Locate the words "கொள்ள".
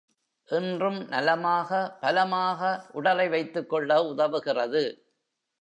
3.69-4.13